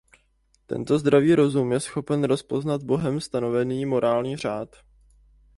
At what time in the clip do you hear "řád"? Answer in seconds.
4.37-4.75